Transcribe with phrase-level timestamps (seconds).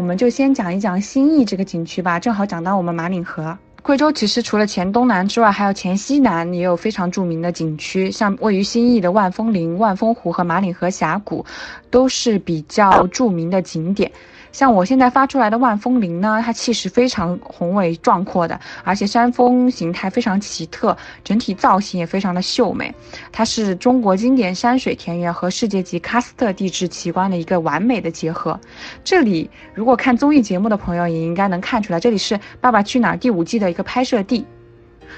[0.00, 3.58] 我们就先讲一讲新义这个景区吧，正好讲到我们马岭河。
[3.82, 11.44] 贵州其实除了黔东南之外，还有黔西南也有非常著名的景区，像位于新义的万峰林、万峰湖和马岭河峡谷，
[11.90, 14.10] 都是比较著名的景点。
[14.52, 22.92] 像我现在发出来的万峰林呢，它气势非常宏伟壮阔的，而且山峰形态非常奇特，整体造型也非常的秀美。
[23.30, 28.58] 它是中国经典山水田园和世界级喀斯特地质奇观的一个完美的结合。
[29.04, 34.44] 这里如果看综艺节目的朋友也应该能看出来，这里是《爸爸去哪儿》第五季的一个拍摄地。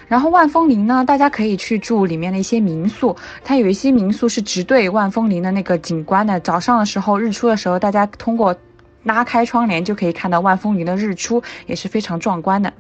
[0.06, 6.38] 然后万峰林呢，大家可以去住里面的一些民宿，它有一些民宿是直对万峰林的那个景观的。
[6.41, 8.55] 早上的时候，日出的时候，大家通过。
[9.05, 12.73] 拉开窗帘就可以看到万峰林的日出，也是非常壮观的。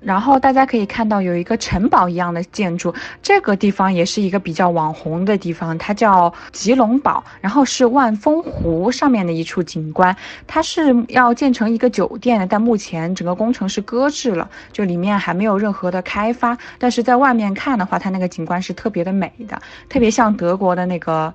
[0.00, 10.16] 然后大家可以看到有一个城堡一样的建筑，这个地方也是一个比较网红的地方，它叫吉隆堡，然后是万峰湖上面的一处景观。
[10.46, 16.56] 它是要建成一个酒店的，但目前整个工程是搁置了，就里面还没有任何的开发。
[16.78, 21.32] 但是在外面看的话，它那个景观是特别的美的，特别像德国的那个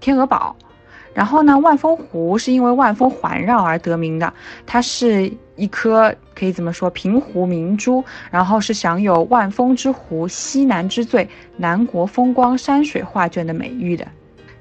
[0.00, 0.54] 天鹅堡。
[1.14, 4.32] 然后呢，万峰湖是因为万峰环绕而得名的，
[4.66, 14.06] 它是一颗可以怎么说平湖明珠，然后是享有“万峰之湖，西南之最，南国风光山水画卷”的美誉的。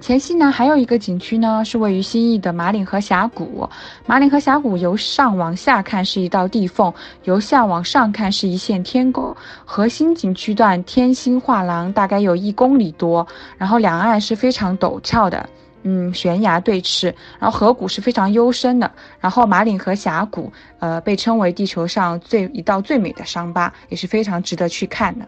[0.02, 3.69] 黔西南还有一个景区呢，是位于新义的马岭河峡谷。
[4.07, 6.91] 马岭河峡谷由上往下看是一道地缝，
[7.25, 9.38] 由下往上看是一线天沟。
[9.63, 13.25] 核心景区段天星画廊大概有一公里多，
[13.59, 15.47] 然后两岸是非常陡峭的。
[15.83, 18.91] 嗯，悬崖对峙，然后河谷是非常幽深的。
[19.19, 25.27] 然后马岭河峡谷，呃，被称为地球上最一道最美的伤疤，也是非常值得去看的。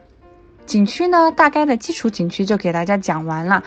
[0.66, 3.64] 景区呢，大概的基础景区就给大家讲完了。